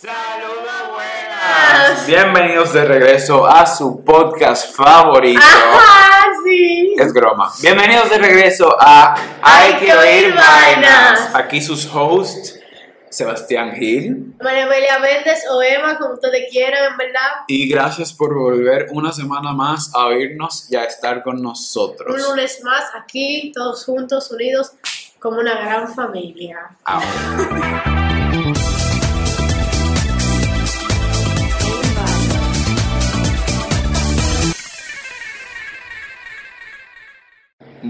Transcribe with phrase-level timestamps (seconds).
[0.00, 2.06] Saludos buenas.
[2.06, 5.42] Bienvenidos de regreso a su podcast favorito.
[5.44, 6.94] Ajá, sí.
[6.98, 7.52] Es broma.
[7.60, 11.34] Bienvenidos de regreso a Hay que oír vainas.
[11.34, 12.58] Aquí sus hosts,
[13.10, 14.32] Sebastián Gil.
[14.42, 17.44] María Amelia Méndez o Emma, como ustedes quieran, en verdad.
[17.46, 22.26] Y gracias por volver una semana más a oírnos y a estar con Un nosotros.
[22.26, 24.72] lunes más aquí, todos juntos, unidos,
[25.18, 26.70] como una gran familia.
[26.84, 27.89] Ahora.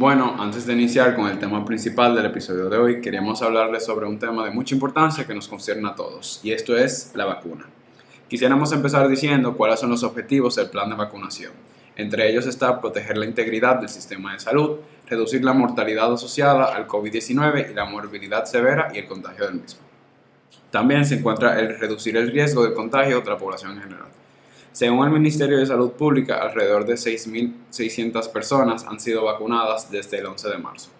[0.01, 4.07] Bueno, antes de iniciar con el tema principal del episodio de hoy, queríamos hablarles sobre
[4.07, 7.67] un tema de mucha importancia que nos concierne a todos, y esto es la vacuna.
[8.27, 11.53] Quisiéramos empezar diciendo cuáles son los objetivos del plan de vacunación.
[11.97, 16.89] Entre ellos está proteger la integridad del sistema de salud, reducir la mortalidad asociada al
[16.89, 19.81] COVID-19 y la morbilidad severa y el contagio del mismo.
[20.71, 24.09] También se encuentra el reducir el riesgo de contagio de la población en general.
[24.73, 30.27] Según el Ministerio de Salud Pública, alrededor de 6.600 personas han sido vacunadas desde el
[30.27, 30.91] 11 de marzo.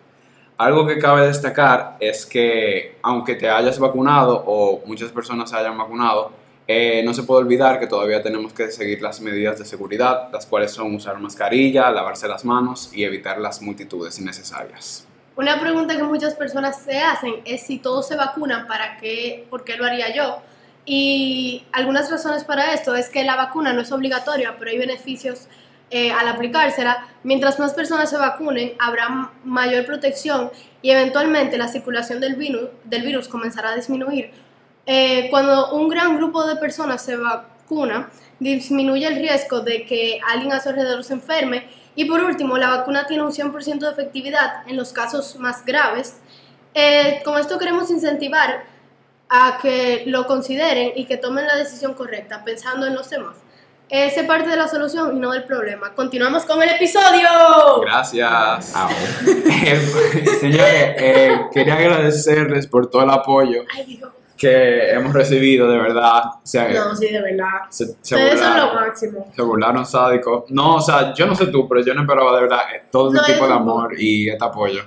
[0.59, 5.79] Algo que cabe destacar es que aunque te hayas vacunado o muchas personas se hayan
[5.79, 6.33] vacunado,
[6.67, 10.47] eh, no se puede olvidar que todavía tenemos que seguir las medidas de seguridad, las
[10.47, 15.07] cuales son usar mascarilla, lavarse las manos y evitar las multitudes innecesarias.
[15.37, 19.47] Una pregunta que muchas personas se hacen es si todos se vacunan, ¿para qué?
[19.49, 20.43] ¿Por qué lo haría yo?
[20.85, 25.47] Y algunas razones para esto es que la vacuna no es obligatoria, pero hay beneficios
[25.91, 27.07] eh, al aplicársela.
[27.23, 30.51] Mientras más personas se vacunen, habrá mayor protección
[30.83, 34.31] y eventualmente la circulación del virus, del virus comenzará a disminuir.
[34.87, 38.09] Eh, cuando un gran grupo de personas se vacuna,
[38.39, 41.69] disminuye el riesgo de que alguien a su alrededor se enferme.
[41.95, 46.21] Y por último, la vacuna tiene un 100% de efectividad en los casos más graves.
[46.73, 48.65] Eh, con esto queremos incentivar
[49.31, 53.37] a que lo consideren y que tomen la decisión correcta pensando en los demás.
[53.89, 55.95] Esa es parte de la solución y no del problema.
[55.95, 57.29] Continuamos con el episodio.
[57.83, 58.73] Gracias.
[60.41, 64.11] Señores, eh, quería agradecerles por todo el apoyo Ay, Dios.
[64.37, 66.23] que hemos recibido, de verdad.
[66.37, 67.47] O sea, No, sí, de verdad.
[67.69, 69.33] se, se Ustedes son lo burlaron, máximo.
[69.35, 70.45] se burlaron sádicos.
[70.51, 73.13] No, o sea, yo no sé tú, pero yo no esperaba de verdad eh, todo
[73.13, 74.83] No, tipo de amor y este apoyo.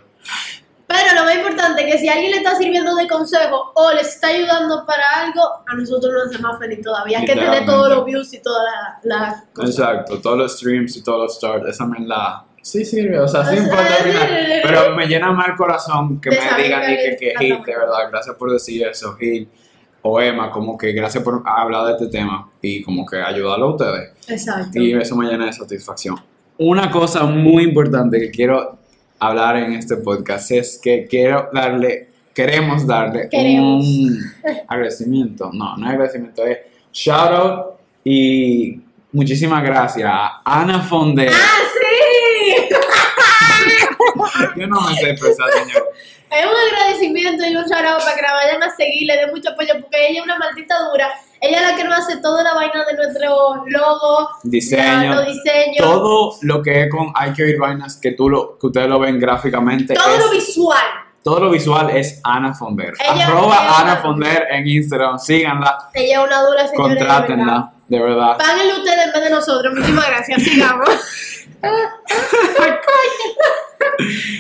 [0.94, 4.10] Pero lo más importante es que si alguien le está sirviendo de consejo o les
[4.10, 7.18] está ayudando para algo, a nosotros nos hace más feliz todavía.
[7.18, 8.64] Hay que tener todos los views y todas
[9.02, 9.72] las cosas.
[9.72, 12.46] Exacto, todos los streams y todos los stars, esa me la...
[12.62, 16.30] Sí sirve, o sea, sí importa al final, pero me llena más el corazón que
[16.30, 19.50] me digan que y que, Gil, de verdad, gracias por decir eso, Gil
[20.04, 23.70] o Emma, como que gracias por hablar de este tema y como que ayudarlo a
[23.72, 24.12] ustedes.
[24.30, 24.80] Exacto.
[24.80, 26.16] Y eso me llena de satisfacción.
[26.58, 28.83] Una cosa muy importante que quiero
[29.20, 33.86] hablar en este podcast es que quiero darle, queremos darle Queremos.
[33.86, 34.20] un
[34.68, 35.50] agradecimiento.
[35.54, 36.58] No, no es agradecimiento, es
[36.92, 37.66] shout out
[38.04, 38.82] y
[39.12, 41.30] muchísimas gracias a Ana Fonde.
[41.30, 42.70] ¡Ah, sí!
[44.60, 45.84] Yo no me sé expresar, señor.
[46.32, 49.50] Es un agradecimiento y un shout para que la vayan a seguir, le den mucho
[49.52, 51.10] apoyo porque ella es una maldita dura.
[51.46, 55.14] Ella es la que nos hace toda la vaina de nuestro logo, Diseño.
[55.16, 58.68] los diseños, Todo lo que es con Hay que oír vainas, que, tú lo, que
[58.68, 60.86] ustedes lo ven gráficamente, todo es- lo visual.
[61.22, 62.94] todo lo visual es Ana Fonder.
[62.98, 65.90] Ella- Arroba ella- Ana Fonder en Instagram, síganla.
[65.94, 66.88] Ella es una dura señora.
[66.94, 67.18] verdad.
[67.18, 68.38] Contrátenla, de verdad.
[68.38, 69.74] Páguenle ustedes en vez de nosotros.
[69.74, 70.44] Muchísimas gracias.
[70.44, 70.90] Sigamos.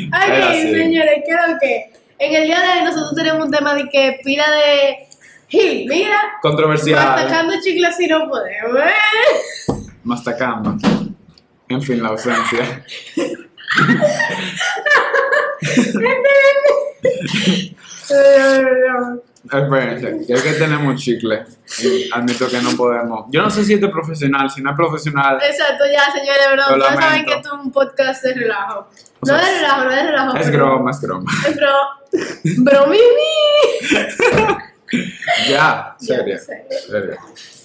[0.09, 4.19] ok, señores, creo que en el día de hoy nosotros tenemos un tema de que
[4.23, 5.07] pila de
[5.53, 6.97] Gil, mira, Controversial.
[6.99, 8.75] atacando chiclas si no podemos.
[8.79, 9.83] ¿eh?
[10.03, 10.75] Mastacando.
[11.69, 12.83] En fin, la ausencia.
[19.51, 21.43] Espérense, es que tenemos chicle.
[22.13, 23.25] Admito que no podemos.
[23.29, 24.49] Yo no sé si esto es profesional.
[24.49, 26.47] Si no es profesional, Exacto, ya, señores.
[26.55, 28.79] Lo Ustedes saben que esto es un podcast de relajo.
[28.79, 28.87] O
[29.27, 30.37] No sea, de relajo, no de relajo.
[30.37, 31.31] es broma, es broma.
[31.47, 31.73] Es bro.
[32.59, 32.97] Bromimi.
[35.49, 36.37] Ya, serio.
[36.39, 37.17] serio.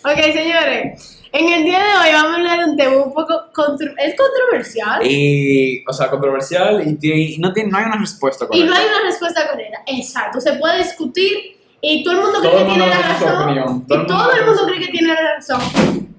[0.05, 1.15] Ok, señores.
[1.33, 4.15] En el día de hoy vamos a hablar de un tema un poco contro- es
[4.17, 8.57] controversial Y, o sea, controversial y, tiene- y no, tiene, no hay una respuesta con
[8.57, 9.83] y no hay una respuesta correcta.
[9.87, 13.09] Exacto, se puede discutir y todo el mundo cree Todo que el mundo tiene la
[13.09, 13.43] razón.
[13.43, 15.61] opinión, Y todo el mundo cree que tiene la razón.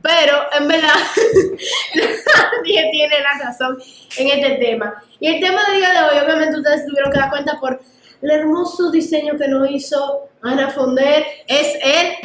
[0.01, 0.94] Pero en verdad
[1.95, 3.78] nadie tiene la razón
[4.18, 4.94] en este tema.
[5.19, 7.81] Y el tema del día de hoy, obviamente ustedes tuvieron que dar cuenta por
[8.21, 12.16] el hermoso diseño que nos hizo Ana Fonder, es el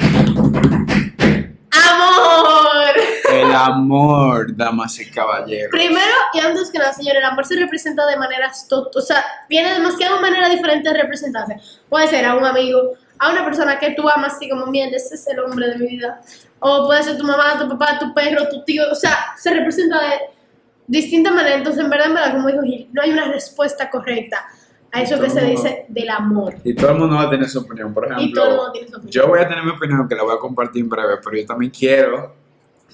[1.71, 2.95] amor.
[3.33, 5.71] El amor, damas y caballeros.
[5.71, 9.71] Primero y antes que nada, señor, el amor se representa de maneras, o sea, viene
[9.71, 11.57] de demasiadas maneras diferentes de representarse.
[11.89, 15.15] Puede ser a un amigo, a una persona que tú amas así como, mierda, ese
[15.15, 16.21] es el hombre de mi vida.
[16.61, 20.01] O puede ser tu mamá, tu papá, tu perro, tu tío, o sea, se representa
[20.01, 20.21] de
[20.87, 21.57] distinta manera.
[21.57, 24.45] Entonces, en verdad, en verdad, como dijo Gil, no hay una respuesta correcta
[24.95, 25.49] a eso que se No.
[25.49, 26.55] dice del amor.
[26.65, 27.93] Y todo el mundo va a tener su opinión.
[27.93, 29.13] Por ejemplo, Y todo el mundo tiene su opinión.
[29.13, 31.47] yo voy a tener mi opinión que la voy a compartir en breve, pero yo
[31.47, 32.35] también quiero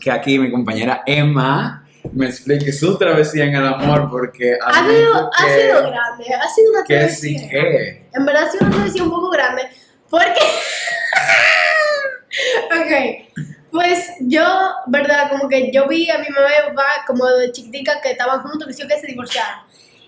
[0.00, 5.26] que aquí mi compañera Emma me explique su travesía en el amor, porque Ha sido,
[5.26, 7.50] ha que- sido grande, ha sido una que sí travesía.
[7.50, 8.08] que.
[8.14, 9.62] En verdad ha sido una travesía un poco grande.
[10.08, 10.40] Porque.
[12.70, 13.26] ok.
[13.70, 14.42] Pues yo,
[14.88, 15.30] ¿verdad?
[15.30, 18.66] Como que yo vi a mi mamá y papá como de chiquitica que estaban juntos,
[18.66, 19.60] que sí que se divorciaron.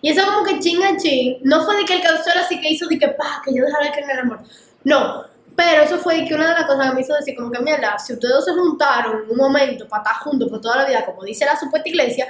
[0.03, 1.39] Y eso como que ching a ching.
[1.43, 3.87] No fue de que el causó así que hizo de que, pa, que yo dejara
[3.87, 4.41] de creer en el amor.
[4.85, 5.25] No.
[5.57, 7.61] Pero eso fue de que una de las cosas que me hizo decir como que,
[7.61, 10.87] mierda, si ustedes dos se juntaron en un momento para estar juntos por toda la
[10.87, 12.27] vida, como dice la supuesta iglesia,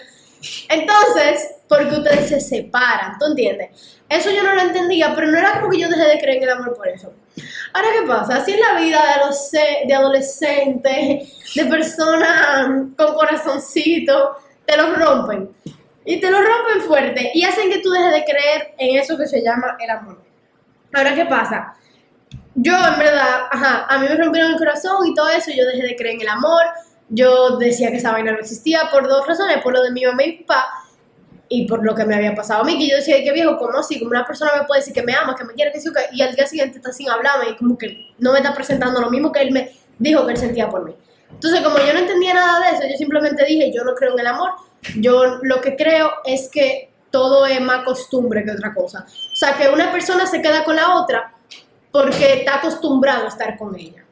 [0.68, 4.00] entonces, porque ustedes se separan, ¿tú entiendes?
[4.08, 6.42] Eso yo no lo entendía, pero no era como que yo dejé de creer en
[6.42, 7.12] el amor por eso.
[7.72, 8.36] Ahora, ¿qué pasa?
[8.36, 12.66] Así es la vida de, los de adolescentes, de personas
[12.96, 14.36] con corazoncito,
[14.66, 15.48] te los rompen.
[16.04, 19.26] Y te lo rompen fuerte y hacen que tú dejes de creer en eso que
[19.26, 20.20] se llama el amor.
[20.92, 21.74] Ahora, ¿qué pasa?
[22.54, 25.82] Yo, en verdad, ajá, a mí me rompieron el corazón y todo eso, yo dejé
[25.82, 26.62] de creer en el amor,
[27.08, 30.24] yo decía que esa vaina no existía por dos razones, por lo de mi mamá
[30.24, 30.82] y mi papá
[31.54, 33.78] y por lo que me había pasado a mí, que yo decía, que viejo, ¿cómo
[33.78, 33.98] así?
[33.98, 36.22] Como una persona me puede decir que me ama, que me quiere, que sí, y
[36.22, 39.30] al día siguiente está sin hablarme y como que no me está presentando lo mismo
[39.30, 40.94] que él me dijo que él sentía por mí.
[41.30, 44.20] Entonces, como yo no entendía nada de eso, yo simplemente dije, yo no creo en
[44.20, 44.52] el amor,
[44.96, 49.06] yo lo que creo es que todo es más costumbre que otra cosa.
[49.06, 51.32] O sea, que una persona se queda con la otra
[51.92, 54.02] porque está acostumbrado a estar con ella.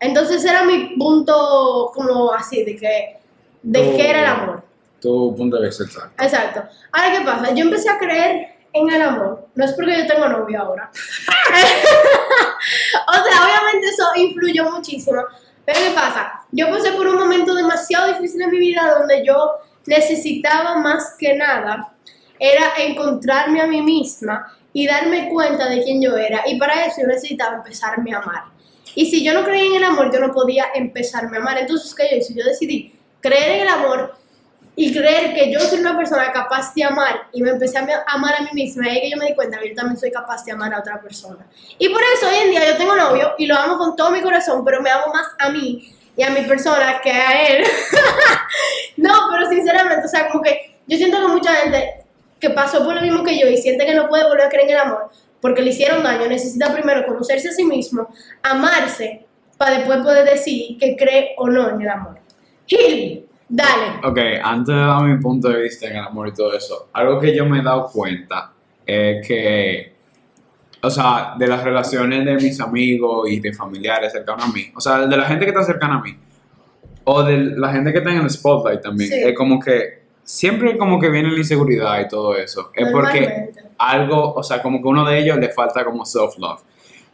[0.00, 3.18] Entonces era mi punto como así, de que,
[3.62, 4.62] de qué era el amor.
[5.00, 6.22] Tu punto de vista exacto.
[6.22, 6.62] Exacto.
[6.92, 7.54] Ahora, ¿qué pasa?
[7.54, 9.46] Yo empecé a creer en el amor.
[9.54, 10.90] No es porque yo tengo novio ahora.
[13.06, 15.22] o sea, obviamente eso influyó muchísimo.
[15.64, 16.40] Pero ¿qué pasa?
[16.50, 19.52] Yo pasé por un momento demasiado difícil en mi vida donde yo
[19.88, 21.92] necesitaba más que nada
[22.38, 26.44] era encontrarme a mí misma y darme cuenta de quién yo era.
[26.46, 28.44] Y para eso yo necesitaba empezarme a amar.
[28.94, 31.58] Y si yo no creía en el amor, yo no podía empezarme a amar.
[31.58, 32.34] Entonces, ¿qué yo hice?
[32.34, 34.14] Yo decidí creer en el amor
[34.76, 38.34] y creer que yo soy una persona capaz de amar y me empecé a amar
[38.38, 40.44] a mí misma y ahí que yo me di cuenta que yo también soy capaz
[40.44, 41.44] de amar a otra persona.
[41.78, 44.20] Y por eso hoy en día yo tengo novio y lo amo con todo mi
[44.20, 47.64] corazón, pero me amo más a mí y a mi persona que a él.
[48.96, 52.04] no, pero sinceramente, o sea, como que yo siento que mucha gente
[52.40, 54.68] que pasó por lo mismo que yo y siente que no puede volver a creer
[54.68, 55.10] en el amor
[55.40, 58.08] porque le hicieron daño, necesita primero conocerse a sí mismo,
[58.42, 59.24] amarse,
[59.56, 62.18] para después poder decir que cree o no en el amor.
[62.66, 63.98] Gil, dale.
[64.04, 67.20] Ok, antes de dar mi punto de vista en el amor y todo eso, algo
[67.20, 68.52] que yo me he dado cuenta
[68.86, 69.94] es que,
[70.80, 74.80] o sea, de las relaciones de mis amigos y de familiares cercanos a mí, o
[74.80, 76.16] sea, de la gente que está cercana a mí,
[77.10, 79.20] o de la gente que está en el spotlight también, Sí.
[79.24, 84.34] es como que siempre como que viene la inseguridad y todo eso, es porque algo,
[84.34, 86.60] o sea, como que uno de ellos le falta como self-love.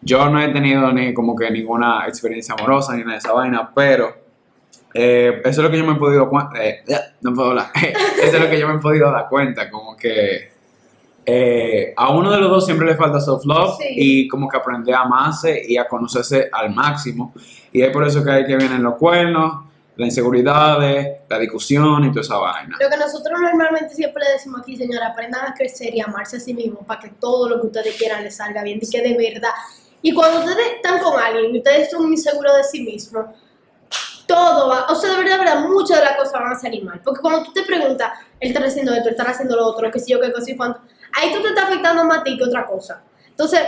[0.00, 3.70] Yo no he tenido ni como que ninguna experiencia amorosa ni nada de esa vaina,
[3.74, 4.12] pero
[4.92, 6.54] eh, eso es lo que yo me he podido cuenta,
[7.22, 7.66] no puedo hablar,
[8.22, 10.52] eso es lo que yo me he podido dar cuenta, como que
[11.26, 13.86] eh, a uno de los dos siempre le falta self-love Sí.
[13.96, 17.32] y como que aprender a amarse y a conocerse al máximo.
[17.72, 19.64] Y es por eso que hay que vienen los cuernos,
[19.96, 22.76] las inseguridades, la discusión y toda esa vaina.
[22.80, 26.40] Lo que nosotros normalmente siempre le decimos aquí, señora, aprendan a crecer y amarse a
[26.40, 29.16] sí mismos para que todo lo que ustedes quieran les salga bien y que de
[29.16, 29.50] verdad.
[30.02, 33.26] Y cuando ustedes están con alguien y ustedes son inseguros de sí mismos,
[34.26, 36.84] todo va, o sea, de verdad, de verdad, muchas de las cosas van a salir
[36.84, 37.00] mal.
[37.04, 39.98] Porque cuando tú te preguntas, él está haciendo esto, él está haciendo lo otro, que
[39.98, 40.80] si yo, qué cosa y cuánto,
[41.12, 43.02] ahí tú te estás afectando más a ti que otra cosa.
[43.28, 43.60] Entonces,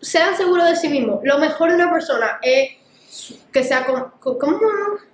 [0.00, 1.20] sean seguros de sí mismos.
[1.24, 2.70] Lo mejor de una persona es
[3.52, 4.58] que sea, con, ¿cómo?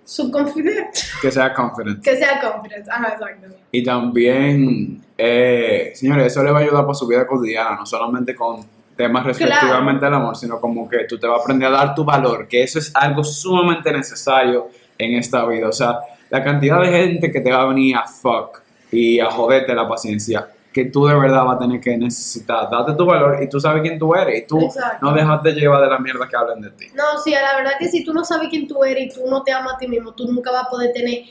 [0.04, 0.94] Subconfident.
[1.20, 2.02] Que sea confident.
[2.02, 2.88] Que sea confident.
[2.88, 3.56] Ajá, exacto.
[3.72, 8.34] Y también, eh, señores, eso le va a ayudar para su vida cotidiana, no solamente
[8.34, 8.64] con
[8.96, 12.04] temas respectivamente al amor, sino como que tú te vas a aprender a dar tu
[12.04, 15.68] valor, que eso es algo sumamente necesario en esta vida.
[15.68, 15.98] O sea,
[16.30, 18.60] la cantidad de gente que te va a venir a fuck
[18.90, 22.68] y a joderte la paciencia, que tú de verdad vas a tener que necesitar.
[22.70, 25.06] Date tu valor y tú sabes quién tú eres y tú Exacto.
[25.06, 26.88] no dejarte llevar de la mierda que hablan de ti.
[26.94, 29.42] No, sí, la verdad que si tú no sabes quién tú eres y tú no
[29.42, 31.22] te amas a ti mismo, tú nunca vas a poder tener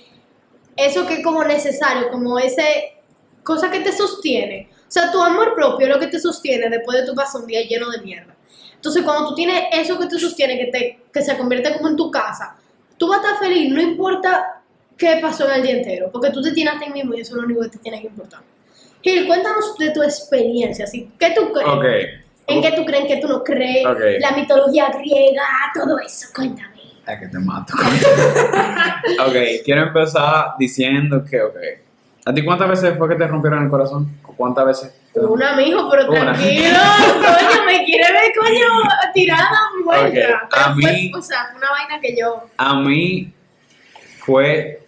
[0.75, 2.95] eso que es como necesario, como ese
[3.43, 4.67] cosa que te sostiene.
[4.87, 7.47] O sea, tu amor propio es lo que te sostiene después de tu pasar un
[7.47, 8.35] día lleno de mierda.
[8.73, 11.95] Entonces, cuando tú tienes eso que te sostiene, que, te, que se convierte como en
[11.95, 12.55] tu casa,
[12.97, 14.63] tú vas a estar feliz, no importa
[14.97, 17.35] qué pasó en el día entero, porque tú te tienes a ti mismo y eso
[17.35, 18.41] es lo único que te tiene que importar.
[19.05, 21.67] Gil, cuéntanos de tu experiencia, así, ¿qué tú crees?
[21.69, 21.85] Ok,
[22.47, 23.85] ¿En qué tú crees, en qué tú no crees?
[23.85, 23.99] Ok.
[24.19, 25.43] La mitología griega,
[25.75, 26.69] todo eso, cuéntame.
[27.05, 27.73] Ay, que te mato.
[29.27, 31.55] ok, quiero empezar diciendo que, ok.
[32.25, 34.09] ¿A ti cuántas veces fue que te rompieron el corazón?
[34.23, 34.91] ¿O cuántas veces?
[35.13, 36.33] Una, mijo, pero Una.
[36.33, 36.79] tranquilo,
[37.21, 40.07] coño, me quiere ver, coño, tirada, muerta.
[40.07, 42.43] Ok, Pero a fue, mí- o sea, fue una vaina que yo...
[42.57, 43.31] A mí
[44.25, 44.79] fue.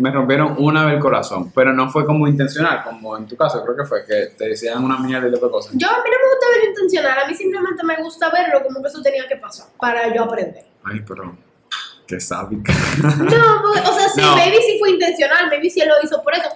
[0.00, 3.62] Me rompieron una vez el corazón, pero no fue como intencional, como en tu caso,
[3.64, 5.72] creo que fue que te decían una mierda y de cosas.
[5.74, 8.82] Yo, a mí no me gusta verlo intencional, a mí simplemente me gusta verlo como
[8.82, 10.64] que eso tenía que pasar para yo aprender.
[10.84, 11.36] Ay, pero.
[12.06, 12.72] Qué sádica.
[13.02, 14.34] No, porque- o sea, sí, No.
[14.34, 16.48] maybe sí fue intencional, maybe sí lo hizo por eso.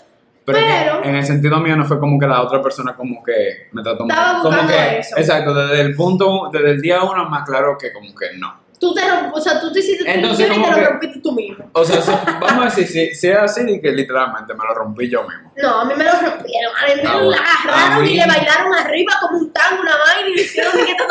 [0.47, 3.83] Pero, en el sentido mío no fue como que la otra persona como que me
[3.83, 4.17] trató mal.
[4.19, 5.17] Estaba como que, eso.
[5.17, 8.64] Exacto, desde el punto, desde el día uno más claro que como que no.
[8.85, 9.01] Tú te
[9.33, 11.71] o sea, tú te hiciste tu Entonces, ilusión y te lo que- rompiste tú mismo.
[11.73, 15.23] O sea, vamos a decir, si, si es así, que literalmente me lo rompí yo
[15.23, 15.53] mismo.
[15.57, 17.43] No, a mí me lo rompieron, a mí me Ah, lo bueno.
[17.43, 21.05] agarraron y le bailaron arriba como un tango, una vaina y le hicieron que ta,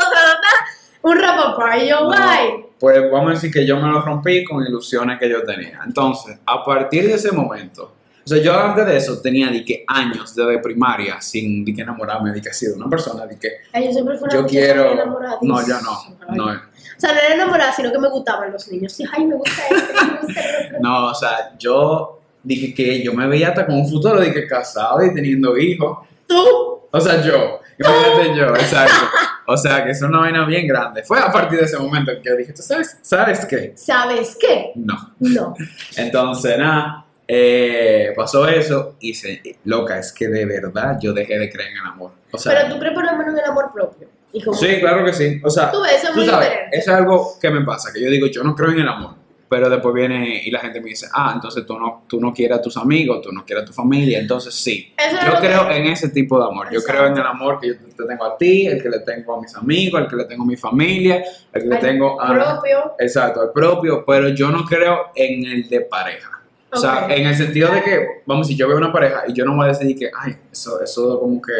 [1.01, 2.65] un rapapá y yo, No, guay.
[2.79, 5.79] Pues vamos a decir que yo me lo rompí con ilusiones que yo tenía.
[5.85, 9.83] Entonces, a partir de ese momento, o sea, yo antes de eso tenía de que
[9.87, 13.49] años desde primaria sin de que enamorarme de que he sido una persona de que
[13.73, 14.95] Ay, yo siempre fui una yo quiero.
[15.41, 16.35] No, yo no.
[16.35, 16.59] No, O
[16.97, 18.93] sea, no era enamorada, sino que me gustaban los niños.
[18.93, 20.79] Sí, ay, me gusta este, me gusta el otro.
[20.81, 24.47] no o sea, yo dije que yo me veía hasta con un futuro de que
[24.47, 26.07] casado y teniendo hijos.
[26.25, 29.05] Tú, O sea, yo, imagínate yo, exacto.
[29.45, 31.03] O sea, que es una vaina bien grande.
[31.03, 33.73] Fue a partir de ese momento que dije, ¿tú sabes, sabes qué?
[33.75, 34.71] ¿sabes qué?
[34.75, 35.13] No.
[35.19, 35.53] No.
[35.97, 41.49] Entonces, nada, eh, pasó eso y se, loca, es que de verdad yo dejé de
[41.49, 42.11] creer en el amor.
[42.31, 44.07] O sea, Pero tú crees por lo menos en el amor propio.
[44.33, 45.39] Y sí, claro que sí.
[45.43, 46.77] O sea, Tú ves, eso es tú muy sabes, diferente.
[46.77, 49.15] eso es algo que me pasa, que yo digo, yo no creo en el amor.
[49.47, 52.57] Pero después viene y la gente me dice, ah, entonces tú no, tú no quieres
[52.57, 54.17] a tus amigos, tú no quieres a tu familia.
[54.17, 56.69] Entonces sí, Eso es yo que- creo en ese tipo de amor.
[56.71, 57.01] Yo Exacto.
[57.01, 59.41] creo en el amor que yo te tengo a ti, el que le tengo a
[59.41, 62.33] mis amigos, el que le tengo a mi familia, el que le Al tengo a...
[62.33, 62.93] propio.
[62.97, 66.31] Exacto, al propio, pero yo no creo en el de pareja.
[66.73, 69.45] O sea, en el sentido de que, vamos, si yo veo una pareja y yo
[69.45, 71.51] no voy a decir que, ay, eso, eso como que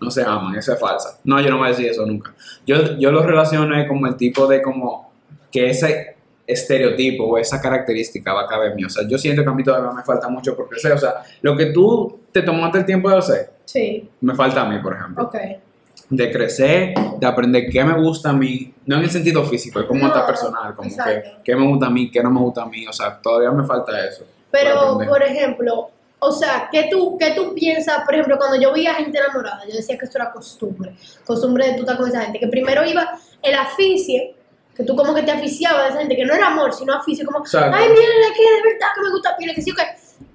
[0.00, 1.18] no se aman, eso es falsa.
[1.24, 2.32] No, yo no voy a decir eso nunca.
[2.66, 5.12] Yo, yo lo relaciono como el tipo de como
[5.50, 8.84] que ese estereotipo o esa característica va a caber en mí.
[8.84, 10.92] O sea, yo siento que a mí todavía me falta mucho por crecer.
[10.92, 14.68] O sea, lo que tú te tomaste el tiempo de hacer, Sí, me falta a
[14.68, 15.36] mí, por ejemplo ok.
[16.08, 19.86] de crecer, de aprender qué me gusta a mí, no en el sentido físico, es
[19.86, 22.62] como No, hasta personal, como que qué me gusta a mí, qué no me gusta
[22.62, 24.24] a mí, o sea, todavía me falta eso.
[24.50, 28.04] Pero, por ejemplo, o sea, ¿qué tú, ¿qué tú piensas?
[28.04, 30.94] Por ejemplo, cuando yo veía gente enamorada, yo decía que esto era costumbre.
[31.24, 32.38] Costumbre de tú estar con esa gente.
[32.38, 34.34] Que primero iba el aficie,
[34.76, 37.24] que tú como que te aficiabas de esa gente, que no era amor, sino aficie,
[37.24, 37.74] como, Exacto.
[37.74, 39.82] ay, mira, que de verdad que me gusta, mira, que sí, que...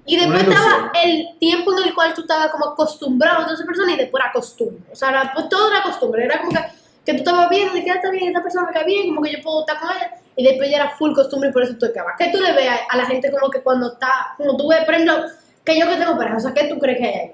[0.08, 3.92] Y después estaba el tiempo en el cual tú estabas como acostumbrado a esa persona
[3.92, 4.82] y después era costumbre.
[4.92, 6.24] O sea, era, pues todo era costumbre.
[6.24, 6.64] Era como que,
[7.04, 9.22] que tú estabas viendo, de que ah, está bien, esta persona me cae bien, como
[9.22, 10.10] que yo puedo estar con ella.
[10.36, 12.14] Y después ya era full costumbre y por eso tú acabas.
[12.18, 14.94] ¿Qué tú le ves a, la gente como que cuando está, como tú ves, por
[14.94, 15.24] ejemplo,
[15.64, 17.32] que yo que tengo pareja, o sea, ¿qué tú crees que hay ahí?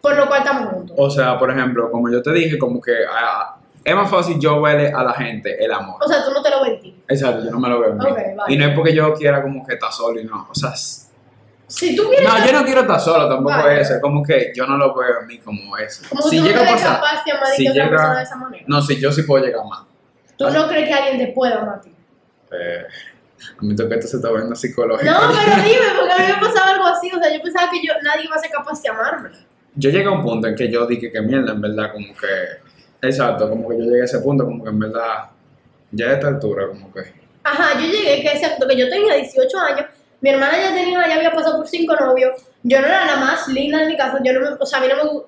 [0.00, 0.96] Por lo cual estamos juntos.
[0.98, 4.60] O sea, por ejemplo, como yo te dije, como que ah, es más fácil yo
[4.62, 5.96] verle a la gente el amor.
[6.02, 7.02] O sea, tú no te lo ves en ti.
[7.08, 8.04] Exacto, yo no me lo veo en mí.
[8.06, 8.54] Ok, vale.
[8.54, 10.72] Y no es porque yo quiera como que estar solo y no, o sea,
[11.66, 12.26] Si tú quieres...
[12.28, 13.80] no, yo no quiero estar solo, tampoco Vale.
[13.80, 16.02] es eso, es como que yo no lo veo en mí como eso.
[16.08, 18.16] Como si tú llega no a eres pasar, capaz de amar si otra llega- persona
[18.18, 18.64] de esa manera.
[18.66, 19.82] no, si yo sí puedo llegar más.
[20.36, 21.93] Tú no crees que alguien te pueda amar a ti.
[22.60, 22.86] Eh,
[23.58, 25.10] a mí que esto se está viendo psicológico.
[25.10, 27.10] No, pero dime, porque a mí me pasaba algo así.
[27.12, 29.30] O sea, yo pensaba que yo, nadie iba a ser capaz de amarme.
[29.74, 33.06] yo llegué a un punto en que yo dije que mierda, en verdad, como que.
[33.06, 35.30] Exacto, como que yo llegué a ese punto, como que en verdad.
[35.90, 37.00] Ya a esta altura, como que.
[37.44, 39.86] Ajá, yo llegué, que exacto, que yo tenía 18 años,
[40.20, 42.32] mi hermana ya tenía, ya había pasado por cinco novios,
[42.62, 44.82] yo no era la más linda de mi casa, yo no me, o sea, a
[44.82, 45.20] mí no me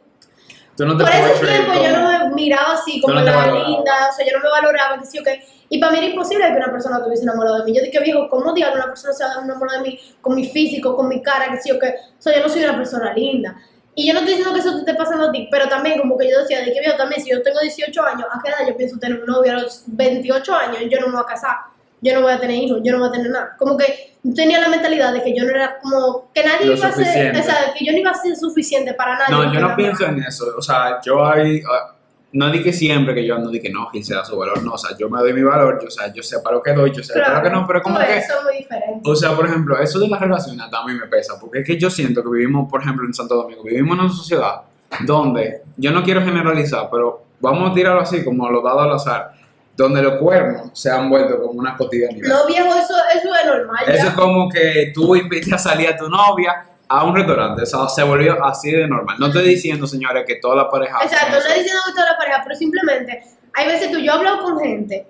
[0.77, 4.09] Tú no te por ese tiempo yo no me miraba así como no la linda,
[4.11, 6.45] o sea, yo no me valoraba, que sí o qué, y para mí era imposible
[6.47, 9.25] que una persona estuviese enamorada de mí, yo dije, viejo, ¿cómo diablos una persona se
[9.25, 11.95] va a enamorar de mí con mi físico, con mi cara, que sí o qué,
[12.19, 13.57] o sea, yo no soy una persona linda,
[13.95, 16.19] y yo no estoy diciendo que eso te esté pasando a ti, pero también como
[16.19, 18.69] que yo decía, de que viejo, también si yo tengo 18 años, ¿a qué edad
[18.69, 20.83] yo pienso tener un novio a los 28 años?
[20.91, 21.57] Yo no me voy a casar
[22.01, 23.57] yo no voy a tener hijos, yo no voy a tener nada.
[23.59, 26.89] Como que tenía la mentalidad de que yo no era como, que nadie Lo iba
[26.89, 29.31] a ser, o sea, que yo no iba a ser suficiente para nadie.
[29.31, 29.77] No, yo no nada.
[29.77, 30.47] pienso en eso.
[30.57, 31.63] O sea, yo hay.
[31.63, 31.95] ah,
[32.33, 34.63] No di que siempre que yo ando di que no, Gil se da su valor.
[34.63, 36.63] No, o sea, yo me doy mi valor, yo, o sea, yo sé para lo
[36.63, 38.19] que doy, yo sé para lo que no, pero como que.
[38.19, 39.01] Eso es muy diferente.
[39.05, 41.89] O sea, por ejemplo, eso de las relaciones también me pesa, porque es que yo
[41.89, 44.63] siento que vivimos, por ejemplo, en Santo Domingo, vivimos en una sociedad
[45.07, 49.33] donde, yo no quiero generalizar, pero vamos a tirarlo así, como lo dado al azar,
[49.77, 52.29] donde los cuernos se han vuelto como una cotidianidad.
[52.29, 53.85] No, viejo, eso, eso es normal.
[53.87, 57.67] Eso es como que tú invitas a salir a tu novia a un restaurante, o
[57.67, 59.17] sea, se volvió así de normal.
[59.19, 60.97] No estoy diciendo, señores, que toda la pareja...
[60.99, 63.23] hacen Exacto, no estoy diciendo que toda la pareja, pero simplemente
[63.55, 65.07] hay veces que yo he hablado con gente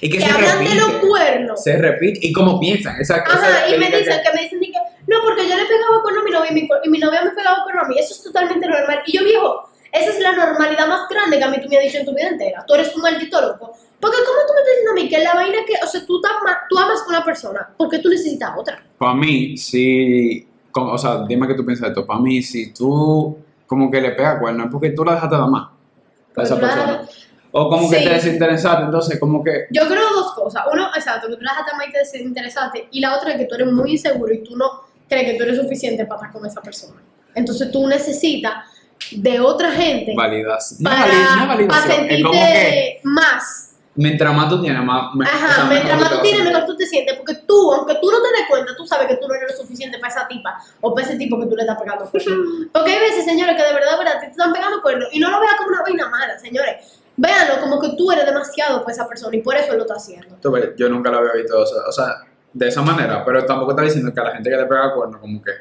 [0.00, 0.74] Y que, que se hablan repite.
[0.74, 1.62] de los cuernos.
[1.62, 2.18] Se repite.
[2.26, 3.30] Y como piensan, exacto.
[3.32, 4.72] Ajá, esa- y me esa- dicen que me dicen que
[5.06, 7.30] no, porque yo le pegaba con a mi novia y mi, y mi novia me
[7.30, 7.96] pegaba con a mí.
[7.98, 9.00] Eso es totalmente normal.
[9.06, 11.84] Y yo, viejo, esa es la normalidad más grande que a mí tú me has
[11.84, 12.64] dicho en tu vida entera.
[12.66, 13.72] Tú eres un maldito loco.
[14.00, 16.20] Porque, ¿cómo tú me estás diciendo a mí que la vaina que, o sea, tú,
[16.70, 18.82] tú amas a una persona porque tú necesitas otra?
[18.98, 19.56] Para mí,
[20.70, 22.06] como- o sea, dime qué tú piensas de esto.
[22.06, 25.42] Para mí, si tú como que le pegas cuerno, es porque tú la dejaste de
[25.42, 25.70] amar a
[26.34, 27.02] Porque esa persona.
[27.52, 28.04] O como que Sí.
[28.04, 29.66] te desinteresaste, entonces, como que.
[29.70, 30.62] Yo creo dos cosas.
[30.72, 32.88] Uno, exacto, que tú la dejaste más y te desinteresaste.
[32.92, 34.70] Y la otra es que tú eres muy inseguro y tú no
[35.08, 37.02] crees que tú eres suficiente para estar con esa persona.
[37.34, 38.54] Entonces tú necesitas
[39.12, 40.76] de otra gente Validas.
[40.80, 42.22] No, para, no para validación.
[42.22, 42.38] Como que.
[42.38, 43.66] sentirte más.
[43.96, 45.10] Mientras más tú tienes, más.
[45.14, 47.16] o sea, mientras más tú tienes, mejor tú te sientes.
[47.16, 49.62] Porque tú, aunque tú no te des cuenta, tú sabes que tú no eres lo
[49.62, 52.38] suficiente para esa tipa o para ese tipo que tú le estás pegando cuernos.
[52.72, 55.30] Porque hay veces, señores, que de verdad, de verdad, te están pegando cuernos y no
[55.30, 57.00] lo veas como una vaina mala, señores.
[57.16, 59.94] Véanlo como que tú eres demasiado para esa persona y por eso él lo está
[59.94, 60.36] haciendo.
[60.40, 62.06] Tú ves, Yo nunca lo había visto, o sea, o sea,
[62.52, 65.20] de esa manera, pero tampoco está diciendo que a la gente que le pega cuerno,
[65.20, 65.52] como que,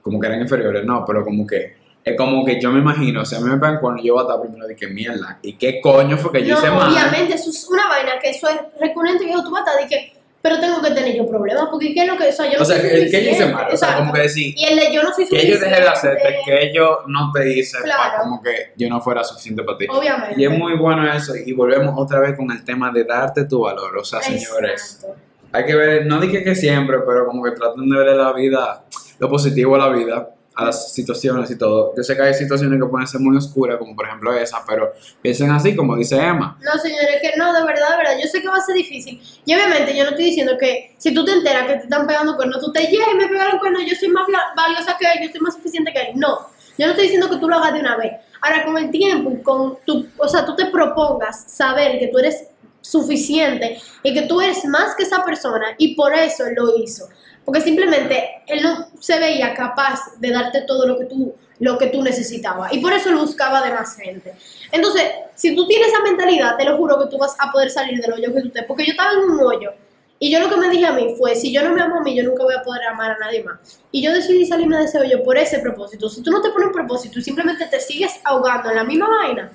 [0.00, 3.34] como que eran inferiores, no, pero como que, es como que yo me imagino, si
[3.36, 5.80] a mí me pegan cuerno, yo voy a estar primero de que mierda, y qué
[5.80, 6.92] coño fue que yo No, hice mal.
[6.92, 10.12] obviamente, eso es una vaina que eso es recurrente que tú vas a de que,
[10.42, 12.62] pero tengo que tener yo problemas, porque ¿qué es lo que, o sea, yo no
[12.62, 14.92] O sea, que, que yo hice mal, o sea, como que decir, Y el de
[14.94, 15.58] yo no soy que suficiente.
[15.58, 18.22] yo dejé de hacerte, que yo no te hice, para Claro.
[18.22, 19.86] como que yo no fuera suficiente para ti.
[19.90, 20.40] Obviamente.
[20.40, 23.60] Y es muy bueno eso, y volvemos otra vez con el tema de darte tu
[23.60, 25.00] valor, o sea, señores.
[25.02, 25.16] Exacto.
[25.52, 28.84] hay que ver, no dije que siempre, pero como que traten de ver la vida,
[29.18, 30.30] lo positivo a la vida,
[30.64, 31.94] las situaciones y todo.
[31.96, 34.92] Yo sé que hay situaciones que pueden ser muy oscuras, como por ejemplo esa, pero
[35.22, 36.58] piensen así, como dice Emma.
[36.62, 38.12] No, señores, que no, de verdad, de verdad.
[38.22, 39.20] Yo sé que va a ser difícil.
[39.44, 42.36] Y obviamente yo no estoy diciendo que si tú te enteras que te están pegando
[42.36, 44.26] cuernos, tú te llegas y me pegaron cuernos, yo soy más
[44.56, 46.08] valiosa que él, yo soy más suficiente que él.
[46.14, 46.38] No,
[46.78, 48.12] yo no estoy diciendo que tú lo hagas de una vez.
[48.40, 52.18] Ahora, con el tiempo y con tu, o sea, tú te propongas saber que tú
[52.18, 52.48] eres
[52.80, 57.08] suficiente y que tú eres más que esa persona y por eso lo hizo.
[57.44, 61.88] Porque simplemente él no se veía capaz de darte todo lo que tú lo que
[61.88, 64.34] tú necesitabas y por eso él buscaba de más gente.
[64.72, 68.00] Entonces, si tú tienes esa mentalidad, te lo juro que tú vas a poder salir
[68.00, 68.62] del hoyo que tú te...
[68.62, 69.70] Porque yo estaba en un hoyo
[70.18, 72.02] y yo lo que me dije a mí fue, si yo no me amo a
[72.02, 73.80] mí, yo nunca voy a poder amar a nadie más.
[73.92, 76.08] Y yo decidí salirme de ese hoyo por ese propósito.
[76.08, 79.08] Si tú no te pones un propósito y simplemente te sigues ahogando en la misma
[79.08, 79.52] vaina,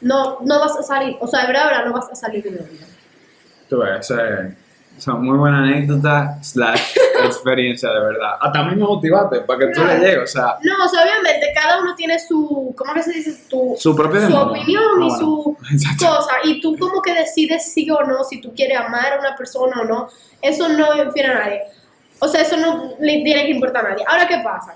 [0.00, 2.86] no, no vas a salir, o sea, de verdad, no vas a salir del hoyo.
[3.68, 4.54] Tú ves, esa
[4.98, 8.36] es muy buena anécdota, slash experiencia de verdad.
[8.40, 11.80] Hasta me motivaste para que tú le llegues, o sea, No, o sea, obviamente cada
[11.80, 13.44] uno tiene su, ¿cómo que se dice?
[13.48, 15.56] Tu, su propio su opinión Ah, y su
[15.98, 16.32] cosa.
[16.44, 19.80] Y tú como que decides sí o no, si tú quieres amar a una persona
[19.80, 20.08] o no.
[20.42, 21.60] Eso no infiere a nadie.
[22.20, 24.04] O sea, eso no le tiene que importar a nadie.
[24.06, 24.74] Ahora, ¿qué pasa?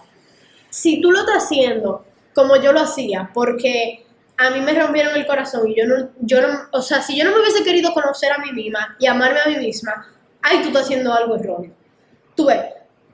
[0.71, 2.05] Si tú lo estás haciendo
[2.35, 6.41] como yo lo hacía, porque a mí me rompieron el corazón y yo no, yo
[6.41, 9.41] no, o sea, si yo no me hubiese querido conocer a mí misma y amarme
[9.41, 10.07] a mí misma,
[10.43, 11.73] ay, tú estás haciendo algo erróneo.
[12.35, 12.61] Tú ves.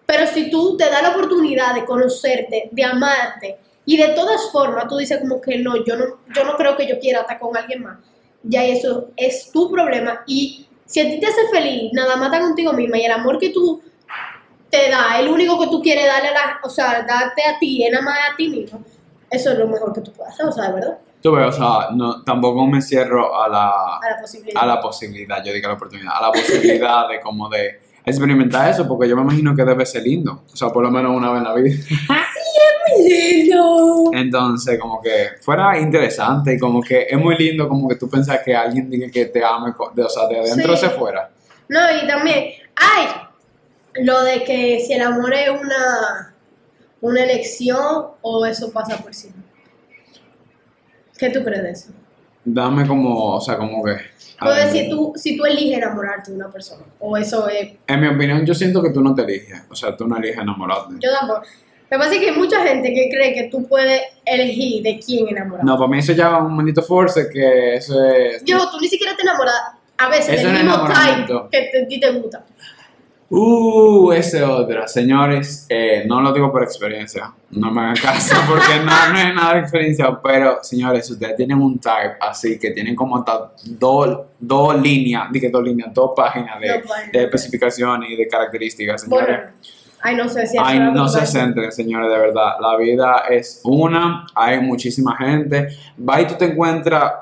[0.06, 4.86] Pero si tú te das la oportunidad de conocerte, de amarte, y de todas formas
[4.88, 7.56] tú dices como que no, yo no, yo no creo que yo quiera estar con
[7.56, 7.98] alguien más,
[8.42, 10.22] ya eso es tu problema.
[10.26, 13.38] Y si a ti te hace feliz, nada más estar contigo misma y el amor
[13.38, 13.82] que tú
[14.70, 17.86] te da, el único que tú quieres darle a la, o sea, darte a ti,
[17.90, 18.82] nada más a ti mismo,
[19.30, 21.88] eso es lo mejor que tú puedes hacer, o sea, verdad, Tú ves, o sea,
[21.94, 24.62] no, tampoco me cierro a la, a la posibilidad.
[24.62, 28.70] a la posibilidad, yo digo a la oportunidad, a la posibilidad de como de experimentar
[28.70, 31.30] eso, porque yo me imagino que debe ser lindo, o sea, por lo menos una
[31.32, 31.76] vez en la vida.
[33.08, 34.10] lindo.
[34.14, 38.40] Entonces, como que fuera interesante y como que es muy lindo como que tú pensas
[38.44, 40.84] que alguien diga que te ame, de, o sea, de adentro Sí.
[40.86, 41.30] hacia afuera.
[41.68, 43.06] No, y también, ay,
[44.02, 46.34] lo de que si el amor es una,
[47.00, 49.30] una elección o eso pasa por sí.
[51.18, 51.90] ¿Qué tú crees de eso?
[52.44, 53.96] Dame como, o sea, como que...
[54.40, 58.06] Puedes decir tú, si tú eliges enamorarte de una persona, o eso es, En mi
[58.06, 60.94] opinión, yo siento que tú no te eliges, o sea, tú no eliges enamorarte.
[61.00, 61.40] yo tampoco.
[61.90, 65.00] Lo que pasa es que hay mucha gente que cree que tú puedes elegir de
[65.00, 65.66] quién enamorarte.
[65.66, 68.44] No, para mí eso ya va un bonito force, que eso es...
[68.44, 69.54] Yo, tú ni siquiera te enamoras
[69.98, 72.44] a veces Eso del mismo type que a ti te gusta.
[73.30, 74.88] Uh, ese otro.
[74.88, 77.30] Señores, eh, no lo digo por experiencia.
[77.50, 80.18] No me hagan caso porque no, no es nada de experiencia.
[80.22, 85.50] Pero, señores, ustedes tienen un type así que tienen como hasta dos dos líneas, dije
[85.50, 89.50] dos líneas, dos páginas de, de especificaciones y de características, Bueno, señores.
[90.00, 92.52] ay, no sé si Ay, no se centren, señores, de verdad.
[92.60, 95.68] La vida es una, hay muchísima gente.
[96.08, 97.12] Va y tú te encuentras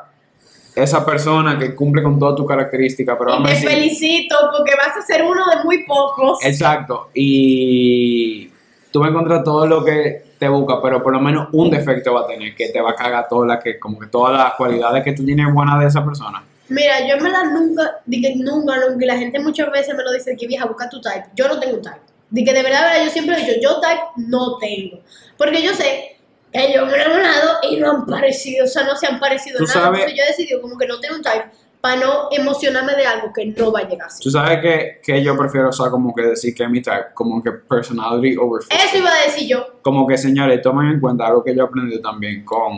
[0.76, 4.94] esa persona que cumple con todas tus características, pero Y te decir, felicito porque vas
[4.94, 6.38] a ser uno de muy pocos.
[6.44, 7.08] Exacto.
[7.14, 8.50] Y
[8.92, 12.12] tú vas a encontrar todo lo que te busca, pero por lo menos un defecto
[12.12, 14.52] va a tener que te va a cagar todas las que, como que todas las
[14.52, 16.44] cualidades que tú tienes buenas de esa persona.
[16.68, 20.36] Mira, yo en verdad nunca, dije nunca, nunca, la gente muchas veces me lo dice
[20.36, 21.24] que vieja, busca tu type.
[21.34, 22.00] Yo no tengo un type.
[22.28, 25.00] Dije de verdad, de verdad, yo siempre he dicho, yo type no tengo.
[25.38, 26.15] Porque yo sé
[26.56, 29.58] que yo me he enamorado y no han parecido, o sea, no se han parecido
[29.60, 29.72] nada.
[29.72, 31.44] sabes- Entonces yo he decidido como que no tengo un type
[31.80, 34.22] para no emocionarme de algo que no va a llegar así.
[34.22, 37.06] Tú sabes que, que yo prefiero, o sea, como que decir que es mi type,
[37.14, 38.86] como que personality over physical.
[38.88, 39.66] Eso iba a decir yo.
[39.82, 42.76] Como que, señores, tomen en cuenta algo que yo he aprendido también con,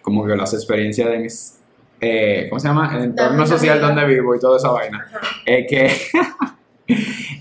[0.00, 1.58] como que las experiencias de mis,
[2.00, 2.92] eh, ¿cómo se llama?
[2.96, 5.06] El entorno mis social donde vivo y toda esa vaina.
[5.44, 5.90] Es que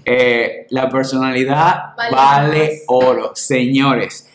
[0.05, 3.31] eh, la personalidad Vale vale, oro.
[3.35, 4.29] Señores,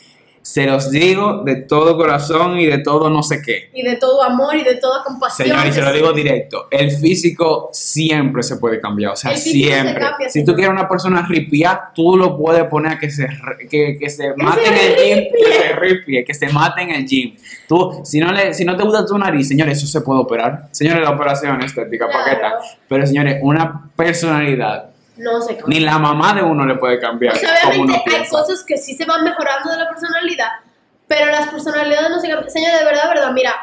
[0.49, 3.69] se los digo de todo corazón y de todo no sé qué.
[3.75, 5.47] Y de todo amor y de toda compasión.
[5.47, 9.51] Señor, y se lo digo directo, el físico siempre se puede cambiar, o sea, físico
[9.69, 10.01] se siempre.
[10.03, 13.29] cambia, si tú quieres una persona ripia, tú lo puedes poner a que se,
[13.69, 17.05] que, que se mate en el gym, que se ripie, que se mate en el
[17.07, 17.37] gym.
[17.69, 20.69] Tú, si no, le, si no te gusta tu nariz, señores, eso se puede operar.
[20.71, 22.25] Señores, la operación estética, Claro.
[22.25, 22.55] paqueta.
[22.89, 24.88] Pero señores, una personalidad,
[25.19, 25.79] No se cambia.
[25.79, 27.35] ni la mamá de uno le puede cambiar.
[27.35, 30.49] O sea, como uno obviamente hay cosas que sí se van mejorando de la personalidad,
[31.07, 32.51] pero las personalidades no se cambian.
[32.51, 33.55] Señor, de verdad, de verdad, mira,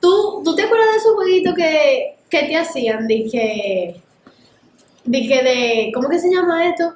[0.00, 3.06] ¿tú, ¿tú te acuerdas de esos jueguitos que, que te hacían?
[3.06, 4.02] Dije,
[5.04, 6.92] dije de, ¿cómo que se llama esto?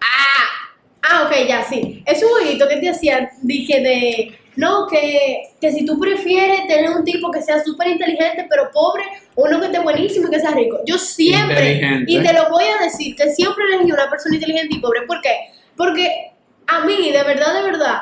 [0.00, 0.70] Ah,
[1.02, 2.02] ah, ok, ya, sí.
[2.06, 6.90] Es un jueguito que te hacían, dije de, no, que, que si tú prefieres tener
[6.90, 10.40] un tipo que sea súper inteligente pero pobre, o uno que esté buenísimo y que
[10.40, 10.80] sea rico.
[10.86, 14.80] Yo siempre, y te lo voy a decir, que siempre elegí una persona inteligente y
[14.80, 15.02] pobre.
[15.02, 15.36] ¿Por qué?
[15.76, 16.32] Porque
[16.66, 18.00] a mí, de verdad, de verdad,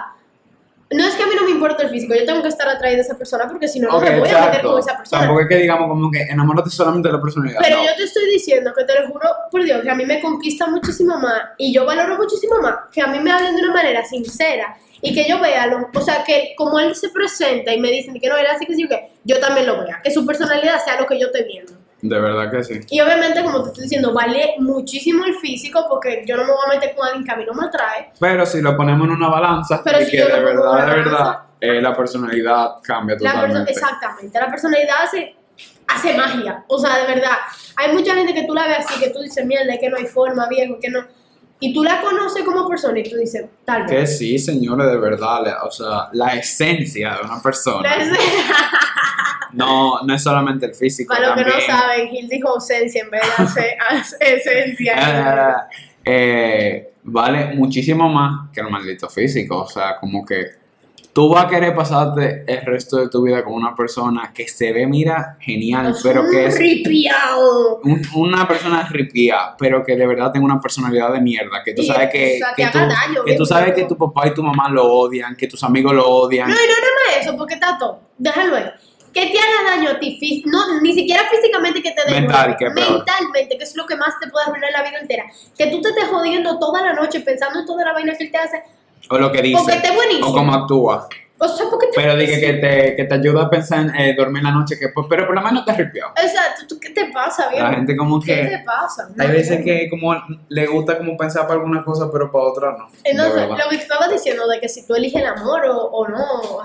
[0.92, 2.98] no es que a mí no me importa el físico, yo tengo que estar atraída
[2.98, 5.20] a esa persona porque si no, no me voy a meter con esa persona.
[5.20, 7.61] Tampoco es que digamos como que enamórate solamente de la personalidad.
[7.62, 7.85] Pero no.
[7.85, 10.66] yo te estoy diciendo que te lo juro por Dios que a mí me conquista
[10.66, 14.05] muchísimo más y yo valoro muchísimo más que a mí me hablen de una manera
[14.05, 17.90] sincera y que yo vea, lo, o sea, que como él se presenta y me
[17.90, 20.85] dicen que no era así, que sí, que yo también lo vea, que su personalidad
[20.85, 21.72] sea lo que yo estoy viendo.
[22.02, 22.80] De verdad que sí.
[22.90, 26.60] Y obviamente, como te estoy diciendo, vale muchísimo el físico porque yo no me voy
[26.66, 28.10] a meter con alguien que a mí no me atrae.
[28.18, 31.80] Pero si lo ponemos en una balanza, Pero si que de verdad, de verdad, eh,
[31.82, 33.72] la personalidad cambia La perso- totalmente.
[33.72, 35.34] exactamente, la personalidad hace,
[35.88, 36.64] hace magia.
[36.68, 37.36] O sea, de verdad,
[37.76, 40.06] hay mucha gente que tú la ves así, que tú dices, mierda, que no hay
[40.06, 41.00] forma, viejo, que no.
[41.60, 44.16] Y tú la conoces como persona y tú dices, tal Que vez.
[44.18, 47.88] sí, señores, de verdad, la- o sea, la esencia de una persona.
[49.52, 51.12] No, no es solamente el físico.
[51.12, 53.20] Para los que no saben, Gil dijo ausencia en vez
[53.56, 53.76] de
[54.36, 55.68] esencia.
[56.04, 59.62] eh, eh, vale muchísimo más que el maldito físico.
[59.62, 60.59] O sea, como que
[61.20, 64.72] tú vas a querer pasarte el resto de tu vida con una persona que se
[64.72, 67.78] ve, mira, genial, pero que es ripiado.
[67.85, 71.83] un- una persona ripia, pero que de verdad tenga una personalidad de mierda, que tú
[71.83, 74.33] sabes que, o sea, que que tú, daño, que tú sabes que tu papá y
[74.35, 76.48] tu mamá lo odian, que tus amigos lo odian.
[76.48, 78.64] No, y no nada más eso, porque Tato, déjalo ahí.
[79.12, 82.70] Que te haga daño a ti, no, ni siquiera físicamente que te dé Mental, que
[82.70, 85.24] mentalmente, que es lo que más te puede arruinar la vida entera.
[85.59, 88.30] Que tú te estés jodiendo toda la noche pensando en toda la vaina que él
[88.30, 88.62] te hace,
[89.08, 90.28] O lo que dice, porque esté buenísimo.
[90.28, 91.08] o cómo actúa.
[91.42, 94.14] O sea, porque te Pero dije que te, que te ayuda a pensar en eh,
[94.14, 96.08] dormir la noche, que pues, pero por lo menos te ripió.
[96.22, 97.64] Exacto, ¿tú qué te pasa, viejo?
[97.64, 98.58] La gente como ¿Qué te que...
[98.58, 99.08] pasa?
[99.18, 99.64] Hay veces no.
[99.64, 100.14] que como
[100.48, 102.88] le gusta como pensar para alguna cosa, pero para otra no.
[103.04, 106.08] Entonces, lo que te estaba diciendo de que si tú eliges el amor o, o
[106.08, 106.18] no,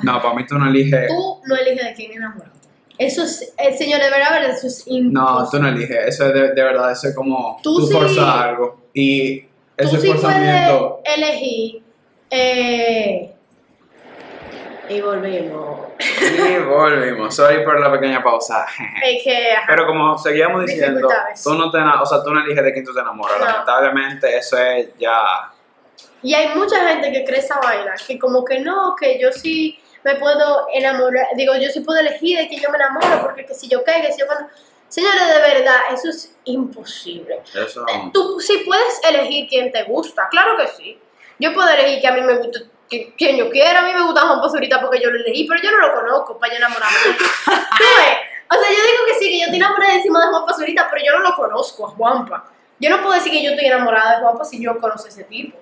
[0.04, 1.08] No, para mí tú no eliges...
[1.08, 2.60] tú no eliges de quién enamorarte.
[2.98, 5.14] Eso es, eh, señor, de verdad, verdad, eso es imposible.
[5.14, 5.98] No, tú no eliges.
[6.08, 8.82] Eso es de, de verdad, eso es como Tú tú, sí- forzas algo.
[8.94, 11.00] Y Tú ese sí puedes forzamiento...
[11.06, 11.85] elegir.
[12.30, 13.36] Eh,
[14.90, 15.80] y volvimos.
[16.00, 17.36] Y volvimos.
[17.36, 18.66] Sorry por la pequeña pausa.
[19.04, 19.52] Es que.
[19.52, 21.08] ajá, Pero como seguíamos diciendo,
[21.44, 23.40] tú no te, o sea, tú no eliges de quién tú te enamoras.
[23.40, 23.46] No.
[23.46, 25.52] Lamentablemente eso es ya...
[26.22, 29.80] Y hay mucha gente que cree esa vaina, que como que no, que yo sí
[30.04, 33.54] me puedo enamorar, digo, yo sí puedo elegir de que yo me enamoro, porque que
[33.54, 34.50] si yo caigo, que si yo cuando...
[34.88, 37.42] Señores, de verdad, eso es imposible.
[37.54, 37.86] Eso...
[37.88, 41.00] Eh, Tú sí puedes elegir quién te gusta, claro que sí.
[41.40, 44.04] Yo puedo elegir que a mí me gusta que- quien yo quiera, a mí me
[44.04, 46.98] gusta Juan Pazurita porque yo lo elegí, pero yo no lo conozco para yo enamorarme.
[47.18, 48.18] ¿Tú ves?
[48.48, 51.04] O sea, yo digo que sí, que yo estoy enamorada encima de Juan Pazurita, pero
[51.06, 52.46] yo no lo conozco a Juanpa.
[52.80, 55.24] Yo no puedo decir que yo estoy enamorada de Juanpa si yo conozco a ese
[55.24, 55.58] tipo.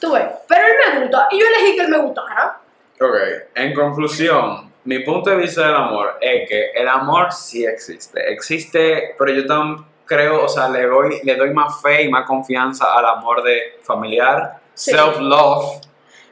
[0.00, 2.58] Tú ves, pero él me gusta y yo elegí que él me gustara.
[3.00, 3.14] Ok,
[3.54, 8.30] en conclusión, mi punto de vista del amor es que el amor sí existe.
[8.32, 12.26] Existe, pero yo también creo, o sea, le doy, le doy más fe y más
[12.26, 14.92] confianza al amor de familiar, Sí.
[14.92, 15.80] self-love.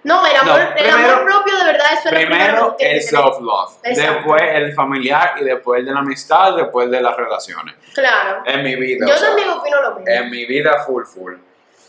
[0.05, 4.43] No, el amor, No, el primero- amor propio de verdad, eso primero el self-love, después
[4.53, 7.75] el familiar y después el de la amistad, después de las relaciones.
[7.95, 8.43] Claro.
[8.45, 9.07] En mi vida.
[9.09, 10.05] Yo sea, también opino lo mismo.
[10.07, 11.35] En mi vida full full.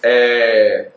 [0.02, 0.92] Eh,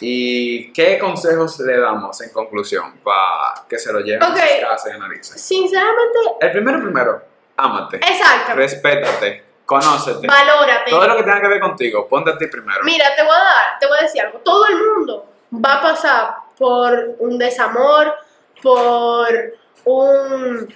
[0.00, 4.92] ¿Y qué consejos le damos en conclusión para que se lo lleven a sus casas
[4.92, 5.38] y analicen?
[5.38, 7.22] Sinceramente, El primero, primero,
[7.56, 8.54] ámate, exacto.
[8.54, 10.26] respétate, conócete.
[10.26, 10.90] Valórate.
[10.90, 12.80] Todo lo que tenga que ver contigo, ponte a ti primero.
[12.84, 14.38] Mira, te voy a dar, te voy a decir algo.
[14.38, 18.14] Todo el mundo va a pasar por un desamor,
[18.62, 19.28] por
[19.84, 20.74] un.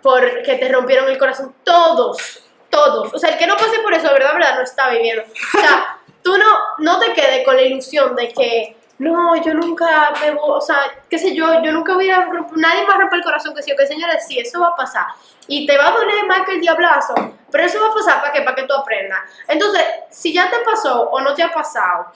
[0.00, 1.54] por que te rompieron el corazón.
[1.62, 3.12] Todos, todos.
[3.12, 5.22] O sea, el que no pase por eso, de verdad, verdad, no está viviendo.
[5.22, 8.75] O sea, tú no, no te quedes con la ilusión de que.
[8.98, 10.78] No, yo nunca me voy, o sea,
[11.10, 13.70] qué sé yo, yo nunca voy a romper, nadie a romper el corazón, que sí,
[13.72, 15.04] o que señores, sí, eso va a pasar.
[15.48, 17.14] Y te va a doler más que el diablazo,
[17.52, 19.18] pero eso va a pasar para que, para que tú aprendas.
[19.48, 22.06] Entonces, si ya te pasó o no te ha pasado,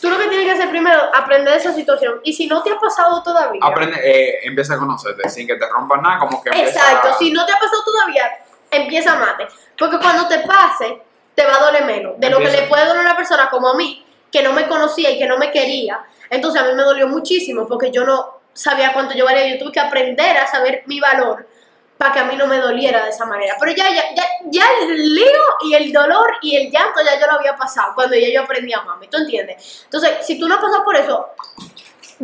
[0.00, 2.20] tú lo que tienes que hacer primero es aprender de esa situación.
[2.24, 5.66] Y si no te ha pasado todavía, Aprende, eh, empieza a conocerte sin que te
[5.66, 8.30] rompan nada, como que exacto, a- si no te ha pasado todavía,
[8.70, 9.48] empieza a mate.
[9.78, 11.02] Porque cuando te pase,
[11.34, 12.14] te va a doler menos.
[12.18, 14.05] De lo que le puede doler a una persona como a mí,
[14.36, 15.98] que no me conocía y que no me quería.
[16.28, 19.46] Entonces a mí me dolió muchísimo porque yo no sabía cuánto yo valía.
[19.46, 21.48] Yo tuve que aprender a saber mi valor
[21.96, 23.56] para que a mí no me doliera de esa manera.
[23.58, 27.26] Pero ya, ya, ya, ya el lío y el dolor y el llanto ya yo
[27.26, 29.08] lo había pasado cuando ya yo aprendí a mami.
[29.08, 29.84] ¿Tú entiendes?
[29.84, 31.30] Entonces, si tú no pasas por eso,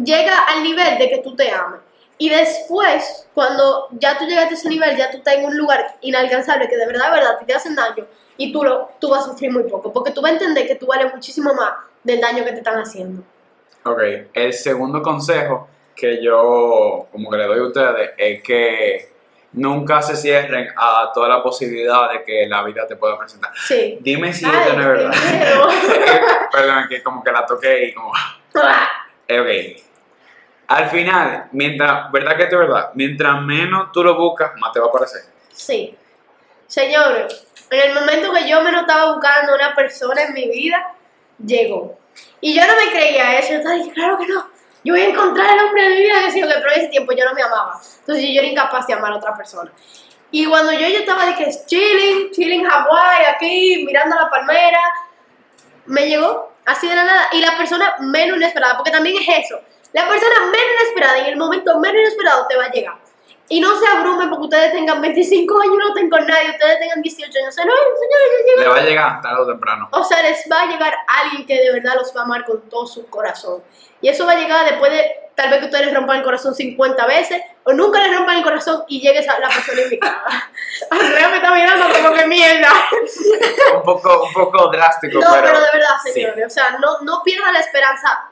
[0.04, 1.80] llega al nivel de que tú te ames.
[2.18, 5.96] Y después, cuando ya tú llegaste a ese nivel, ya tú estás en un lugar
[6.02, 9.30] inalcanzable que de verdad, de verdad, te hacen daño y tú, lo, tú vas a
[9.30, 11.72] sufrir muy poco, porque tú vas a entender que tú vales muchísimo más
[12.04, 13.22] del daño que te están haciendo.
[13.84, 14.00] Ok,
[14.32, 19.12] el segundo consejo que yo como que le doy a ustedes es que
[19.52, 23.50] nunca se cierren a toda la posibilidad de que la vida te pueda presentar.
[23.56, 23.98] Sí.
[24.00, 25.10] Dime si Ay, esto no es verdad.
[25.30, 25.68] miedo.
[26.52, 28.12] Perdón, que como que la toqué y como...
[28.14, 29.40] Eh,
[29.78, 29.82] Ok.
[30.68, 32.90] Al final, mientras, ¿verdad que esto es verdad?
[32.94, 35.22] Mientras menos tú lo buscas, más te va a aparecer.
[35.52, 35.96] Sí.
[36.66, 40.94] Señores, en el momento que yo me estaba buscando una persona en mi vida,
[41.44, 41.98] llegó.
[42.40, 43.50] Y yo no me creía eso.
[43.50, 44.46] Yo estaba diciendo, claro que no.
[44.84, 47.24] Yo voy a encontrar el hombre de mi vida, sí, que en ese tiempo yo
[47.24, 47.80] no me amaba.
[48.00, 49.70] Entonces yo era incapaz de amar a otra persona.
[50.32, 54.80] Y cuando yo, yo estaba de que chilling, chilling Hawái, aquí, mirando la palmera,
[55.86, 57.28] me llegó así de la nada.
[57.32, 59.60] Y la persona menos inesperada, porque también es eso.
[59.92, 63.01] La persona menos inesperada en el momento menos inesperado te va a llegar.
[63.52, 66.78] Y no se abrumen porque ustedes tengan 25 años y no estén con nadie, ustedes
[66.78, 67.48] tengan 18 años.
[67.48, 68.70] O sea, no, señores, ya Le llegó.
[68.72, 69.88] va a llegar tarde o temprano.
[69.92, 72.62] O sea, les va a llegar alguien que de verdad los va a amar con
[72.70, 73.62] todo su corazón.
[74.00, 76.54] Y eso va a llegar después de tal vez que ustedes les rompan el corazón
[76.54, 80.50] 50 veces o nunca les rompan el corazón y llegue la persona indicada.
[80.90, 82.70] Andrea me está mirando como que mierda.
[83.76, 85.42] Un poco, un poco drástico, No, pero...
[85.44, 86.12] pero de verdad, sí.
[86.12, 88.30] señores, o sea, no, no pierdan la esperanza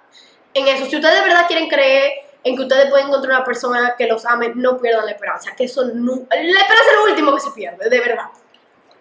[0.54, 0.87] en eso.
[0.87, 2.11] Si ustedes de verdad quieren creer
[2.42, 5.50] en que ustedes pueden encontrar una persona que los ame, no pierdan la esperanza.
[5.57, 8.26] Que eso no, la esperanza es lo último que se pierde, de verdad.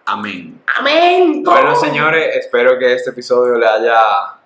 [0.06, 0.60] Amén.
[0.78, 1.43] Amén.
[1.43, 4.02] Bueno, señores, espero que este episodio le haya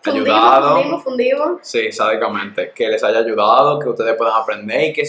[0.06, 0.99] ayudado.
[0.99, 1.60] fundimos.
[1.62, 2.71] Sí, sádicamente.
[2.75, 5.03] Que les haya ayudado, que ustedes puedan aprender y que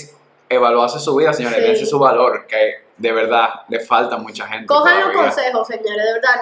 [0.48, 1.58] evaluarse su vida, señores.
[1.58, 1.64] Sí.
[1.64, 4.66] Dense su valor, que de verdad le falta mucha gente.
[4.66, 6.40] Cojan los consejos, señores, de verdad.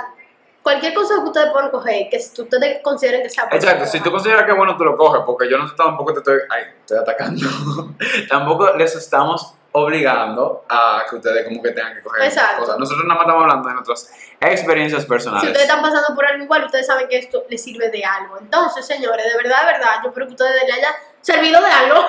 [0.63, 3.57] Cualquier consejo que ustedes puedan coger, que ustedes consideren que sea bueno.
[3.57, 6.21] Exacto, si tú consideras que es bueno, tú lo coges, porque yo no tampoco te
[6.21, 7.49] estoy, ay, estoy atacando.
[8.29, 12.61] tampoco les estamos obligando a que ustedes como que tengan que coger Exacto.
[12.61, 12.79] cosas.
[12.79, 15.49] Nosotros nada más estamos hablando de nuestras experiencias Si personales.
[15.49, 18.39] ustedes están pasando por algo igual, ustedes saben que esto les sirve de algo.
[18.39, 22.05] Entonces, señores, de verdad, de verdad, yo espero que ustedes les haya servido de algo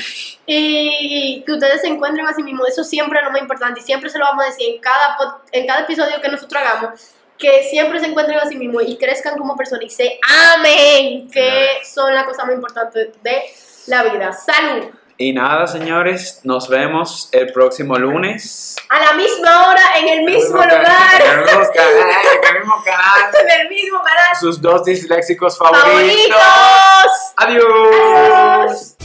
[0.46, 2.68] y que ustedes se encuentren a sí mismos.
[2.68, 5.16] Eso siempre es lo más importante y siempre se lo vamos a decir en cada,
[5.52, 7.14] en cada episodio que nosotros hagamos.
[7.38, 10.18] Que siempre se encuentren a sí mismos y crezcan como personas y se
[10.56, 13.42] amen, que son las cosas más importantes de
[13.86, 14.32] la vida.
[14.32, 14.86] ¡Salud!
[15.20, 18.76] Y nada, señores, nos vemos el próximo lunes.
[18.88, 22.84] A la misma hora, en el mismo En el lugar, mismo canal, en el mismo
[22.84, 23.34] canal.
[23.40, 24.36] en el mismo canal.
[24.40, 25.90] Sus dos disléxicos favoritos.
[25.90, 27.32] ¡Favoritos!
[27.36, 27.64] Adiós.
[28.66, 28.97] Adiós.